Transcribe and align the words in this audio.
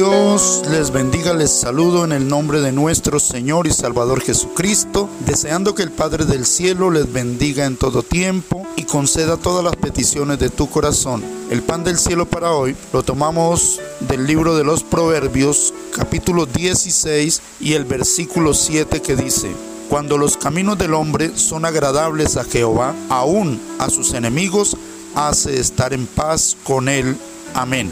Dios 0.00 0.62
les 0.70 0.92
bendiga, 0.92 1.34
les 1.34 1.50
saludo 1.50 2.06
en 2.06 2.12
el 2.12 2.26
nombre 2.26 2.62
de 2.62 2.72
nuestro 2.72 3.20
Señor 3.20 3.66
y 3.66 3.70
Salvador 3.70 4.22
Jesucristo, 4.22 5.10
deseando 5.26 5.74
que 5.74 5.82
el 5.82 5.90
Padre 5.90 6.24
del 6.24 6.46
Cielo 6.46 6.90
les 6.90 7.12
bendiga 7.12 7.66
en 7.66 7.76
todo 7.76 8.02
tiempo 8.02 8.66
y 8.76 8.84
conceda 8.84 9.36
todas 9.36 9.62
las 9.62 9.76
peticiones 9.76 10.38
de 10.38 10.48
tu 10.48 10.70
corazón. 10.70 11.22
El 11.50 11.60
pan 11.60 11.84
del 11.84 11.98
cielo 11.98 12.24
para 12.24 12.52
hoy 12.52 12.74
lo 12.94 13.02
tomamos 13.02 13.78
del 14.08 14.26
libro 14.26 14.56
de 14.56 14.64
los 14.64 14.84
Proverbios, 14.84 15.74
capítulo 15.94 16.46
16 16.46 17.42
y 17.60 17.74
el 17.74 17.84
versículo 17.84 18.54
7 18.54 19.02
que 19.02 19.16
dice, 19.16 19.54
cuando 19.90 20.16
los 20.16 20.38
caminos 20.38 20.78
del 20.78 20.94
hombre 20.94 21.36
son 21.36 21.66
agradables 21.66 22.38
a 22.38 22.44
Jehová, 22.44 22.94
aún 23.10 23.60
a 23.78 23.90
sus 23.90 24.14
enemigos 24.14 24.78
hace 25.14 25.60
estar 25.60 25.92
en 25.92 26.06
paz 26.06 26.56
con 26.64 26.88
él. 26.88 27.18
Amén. 27.52 27.90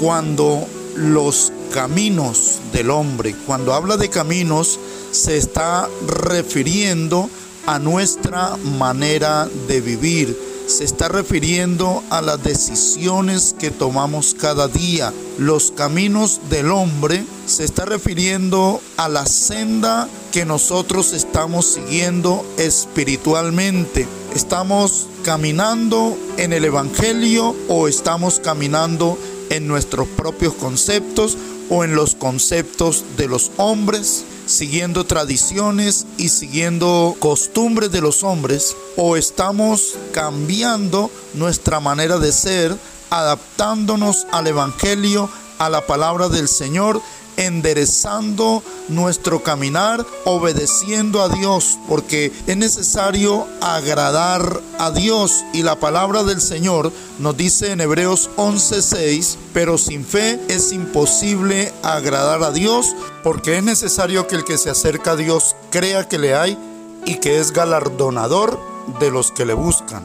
Cuando 0.00 0.64
los 0.98 1.52
caminos 1.72 2.58
del 2.72 2.90
hombre, 2.90 3.34
cuando 3.46 3.72
habla 3.72 3.96
de 3.96 4.10
caminos, 4.10 4.78
se 5.12 5.36
está 5.36 5.88
refiriendo 6.06 7.30
a 7.66 7.78
nuestra 7.78 8.56
manera 8.56 9.48
de 9.68 9.80
vivir, 9.80 10.36
se 10.66 10.84
está 10.84 11.08
refiriendo 11.08 12.02
a 12.10 12.20
las 12.20 12.42
decisiones 12.42 13.54
que 13.58 13.70
tomamos 13.70 14.34
cada 14.34 14.68
día. 14.68 15.12
Los 15.38 15.70
caminos 15.70 16.40
del 16.50 16.70
hombre 16.70 17.24
se 17.46 17.64
está 17.64 17.84
refiriendo 17.84 18.80
a 18.96 19.08
la 19.08 19.24
senda 19.24 20.08
que 20.32 20.44
nosotros 20.44 21.12
estamos 21.12 21.66
siguiendo 21.66 22.44
espiritualmente. 22.58 24.06
¿Estamos 24.34 25.06
caminando 25.24 26.16
en 26.36 26.52
el 26.52 26.64
Evangelio 26.64 27.54
o 27.68 27.88
estamos 27.88 28.40
caminando 28.40 29.16
en 29.50 29.66
nuestros 29.66 30.08
propios 30.08 30.54
conceptos 30.54 31.36
o 31.70 31.84
en 31.84 31.94
los 31.94 32.14
conceptos 32.14 33.04
de 33.16 33.28
los 33.28 33.50
hombres? 33.56 34.24
siguiendo 34.48 35.04
tradiciones 35.04 36.06
y 36.16 36.30
siguiendo 36.30 37.14
costumbres 37.18 37.92
de 37.92 38.00
los 38.00 38.22
hombres 38.24 38.74
o 38.96 39.16
estamos 39.16 39.96
cambiando 40.12 41.10
nuestra 41.34 41.80
manera 41.80 42.18
de 42.18 42.32
ser, 42.32 42.74
adaptándonos 43.10 44.26
al 44.32 44.46
Evangelio, 44.46 45.28
a 45.58 45.68
la 45.68 45.86
palabra 45.86 46.28
del 46.28 46.48
Señor 46.48 47.00
enderezando 47.38 48.62
nuestro 48.88 49.42
caminar, 49.42 50.04
obedeciendo 50.24 51.22
a 51.22 51.28
Dios, 51.28 51.78
porque 51.88 52.32
es 52.46 52.56
necesario 52.56 53.46
agradar 53.62 54.60
a 54.78 54.90
Dios. 54.90 55.44
Y 55.54 55.62
la 55.62 55.80
palabra 55.80 56.24
del 56.24 56.42
Señor 56.42 56.92
nos 57.18 57.36
dice 57.36 57.72
en 57.72 57.80
Hebreos 57.80 58.28
11:6, 58.36 59.38
pero 59.54 59.78
sin 59.78 60.04
fe 60.04 60.38
es 60.48 60.72
imposible 60.72 61.72
agradar 61.82 62.42
a 62.42 62.50
Dios, 62.50 62.94
porque 63.22 63.56
es 63.56 63.64
necesario 63.64 64.26
que 64.26 64.36
el 64.36 64.44
que 64.44 64.58
se 64.58 64.68
acerca 64.68 65.12
a 65.12 65.16
Dios 65.16 65.56
crea 65.70 66.08
que 66.08 66.18
le 66.18 66.34
hay 66.34 66.58
y 67.06 67.14
que 67.20 67.38
es 67.38 67.52
galardonador 67.52 68.58
de 68.98 69.10
los 69.10 69.30
que 69.30 69.46
le 69.46 69.54
buscan. 69.54 70.02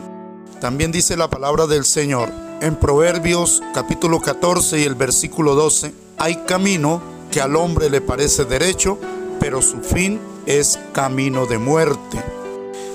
También 0.61 0.91
dice 0.91 1.17
la 1.17 1.29
palabra 1.29 1.67
del 1.67 1.83
Señor 1.83 2.31
en 2.61 2.77
Proverbios 2.77 3.61
capítulo 3.73 4.21
14 4.21 4.79
y 4.79 4.83
el 4.83 4.95
versículo 4.95 5.55
12, 5.55 5.93
hay 6.17 6.37
camino 6.45 7.12
que 7.33 7.41
al 7.41 7.55
hombre 7.55 7.89
le 7.89 7.99
parece 7.99 8.45
derecho, 8.45 8.99
pero 9.39 9.59
su 9.63 9.79
fin 9.79 10.19
es 10.45 10.77
camino 10.93 11.47
de 11.47 11.57
muerte. 11.57 12.23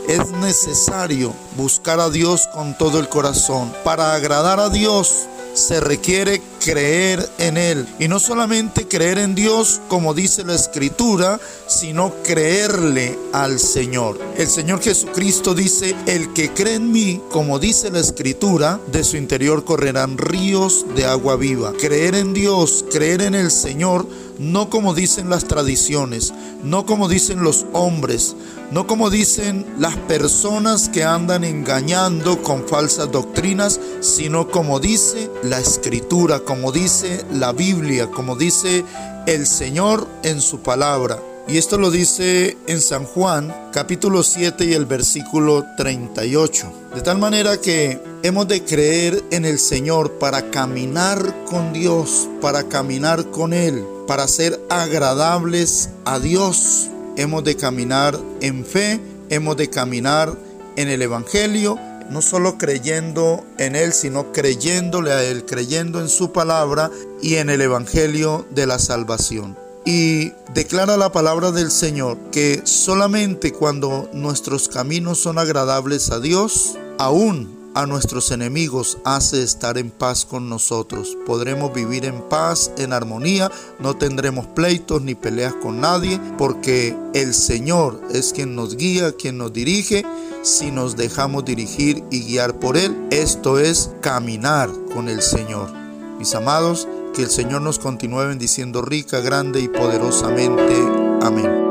Es 0.06 0.31
necesario 0.31 1.34
buscar 1.56 1.98
a 1.98 2.08
Dios 2.08 2.48
con 2.55 2.78
todo 2.78 3.00
el 3.00 3.09
corazón. 3.09 3.75
Para 3.83 4.14
agradar 4.14 4.61
a 4.61 4.70
Dios 4.70 5.27
se 5.55 5.81
requiere 5.81 6.41
creer 6.64 7.28
en 7.39 7.56
Él. 7.56 7.86
Y 7.98 8.06
no 8.06 8.20
solamente 8.20 8.86
creer 8.86 9.19
en 9.19 9.34
Dios 9.34 9.81
como 9.89 10.14
dice 10.14 10.44
la 10.44 10.55
Escritura, 10.55 11.41
sino 11.66 12.15
creerle 12.22 13.19
al 13.32 13.59
Señor. 13.59 14.21
El 14.37 14.47
Señor 14.47 14.81
Jesucristo 14.81 15.54
dice, 15.54 15.97
el 16.06 16.32
que 16.32 16.53
cree 16.53 16.75
en 16.75 16.93
mí, 16.93 17.21
como 17.31 17.59
dice 17.59 17.91
la 17.91 18.00
Escritura, 18.00 18.78
de 18.93 19.03
su 19.03 19.16
interior 19.16 19.65
correrán 19.65 20.16
ríos 20.16 20.87
de 20.94 21.06
agua 21.06 21.37
viva. 21.37 21.72
Creer 21.72 22.15
en 22.15 22.34
Dios, 22.34 22.84
creer 22.93 23.22
en 23.22 23.34
el 23.34 23.50
Señor, 23.50 24.06
no 24.38 24.71
como 24.71 24.94
dicen 24.94 25.31
las 25.31 25.44
tradiciones, 25.44 26.32
no 26.62 26.87
como 26.87 27.09
dicen 27.09 27.43
los 27.43 27.66
hombres, 27.72 28.37
no 28.71 28.87
como 28.87 29.10
dicen 29.10 29.66
las 29.78 29.97
personas 29.97 30.88
que 30.88 31.04
andan 31.04 31.44
engañando 31.44 32.43
con 32.43 32.66
falsas 32.66 33.10
doctrinas, 33.10 33.81
sino 34.00 34.48
como 34.48 34.81
dice 34.81 35.31
la 35.43 35.59
escritura, 35.59 36.41
como 36.41 36.72
dice 36.72 37.25
la 37.32 37.53
Biblia, 37.53 38.10
como 38.10 38.37
dice 38.37 38.84
el 39.27 39.47
Señor 39.47 40.06
en 40.22 40.41
su 40.41 40.60
palabra. 40.60 41.19
Y 41.48 41.56
esto 41.56 41.78
lo 41.78 41.91
dice 41.91 42.59
en 42.66 42.81
San 42.82 43.04
Juan 43.04 43.54
capítulo 43.72 44.22
7 44.22 44.66
y 44.66 44.75
el 44.75 44.84
versículo 44.84 45.65
38. 45.78 46.72
De 46.94 47.00
tal 47.00 47.16
manera 47.16 47.59
que 47.59 48.03
hemos 48.22 48.47
de 48.48 48.65
creer 48.65 49.25
en 49.31 49.47
el 49.47 49.59
Señor 49.59 50.19
para 50.19 50.50
caminar 50.50 51.44
con 51.47 51.72
Dios, 51.72 52.28
para 52.43 52.65
caminar 52.65 53.31
con 53.31 53.54
Él, 53.54 53.82
para 54.09 54.27
ser 54.27 54.59
agradables 54.71 55.91
a 56.07 56.19
Dios. 56.19 56.89
Hemos 57.17 57.45
de 57.45 57.57
caminar 57.57 58.19
en 58.41 58.65
fe, 58.65 58.99
hemos 59.29 59.57
de 59.59 59.69
caminar 59.69 60.35
en 60.77 60.89
el 60.89 61.03
Evangelio, 61.03 61.79
no 62.09 62.23
solo 62.23 62.57
creyendo 62.57 63.45
en 63.59 63.77
Él, 63.77 63.93
sino 63.93 64.33
creyéndole 64.33 65.13
a 65.13 65.23
Él, 65.23 65.45
creyendo 65.45 66.01
en 66.01 66.09
su 66.09 66.33
palabra 66.33 66.91
y 67.21 67.35
en 67.35 67.51
el 67.51 67.61
Evangelio 67.61 68.47
de 68.51 68.67
la 68.67 68.79
salvación. 68.79 69.59
Y 69.85 70.33
declara 70.55 70.97
la 70.97 71.13
palabra 71.13 71.51
del 71.51 71.71
Señor 71.71 72.17
que 72.33 72.63
solamente 72.65 73.53
cuando 73.53 74.09
nuestros 74.15 74.69
caminos 74.69 75.19
son 75.19 75.39
agradables 75.39 76.11
a 76.11 76.19
Dios, 76.19 76.79
aún 76.99 77.58
a 77.78 77.87
nuestros 77.87 78.33
enemigos 78.33 78.99
hace 79.05 79.41
estar 79.41 79.78
en 79.78 79.93
paz 79.93 80.25
con 80.25 80.49
nosotros. 80.49 81.16
Podremos 81.25 81.72
vivir 81.72 82.06
en 82.06 82.22
paz, 82.28 82.72
en 82.77 82.93
armonía, 82.93 83.53
no 83.78 83.97
tendremos 83.97 84.49
pleitos 84.49 85.03
ni 85.03 85.15
peleas 85.15 85.55
con 85.62 85.81
nadie, 85.81 86.21
porque 86.39 86.97
el 87.15 87.33
Señor 87.34 88.00
es 88.11 88.33
quien 88.33 88.56
nos 88.56 88.77
guía, 88.77 89.12
quien 89.12 89.39
nos 89.39 89.53
dirige, 89.53 90.05
si 90.43 90.72
nos 90.72 90.97
dejamos 90.97 91.44
dirigir 91.44 92.03
y 92.11 92.25
guiar 92.25 92.59
por 92.59 92.77
Él. 92.77 92.97
Esto 93.12 93.61
es 93.61 93.93
caminar 94.00 94.69
con 94.93 95.09
el 95.09 95.22
Señor. 95.22 95.71
Mis 96.19 96.34
amados, 96.34 96.89
que 97.15 97.22
el 97.22 97.31
Señor 97.31 97.62
nos 97.62 97.78
continúe 97.78 98.27
bendiciendo 98.27 98.83
rica, 98.83 99.21
grande 99.21 99.60
y 99.60 99.69
poderosamente. 99.69 100.75
Amén. 101.22 101.68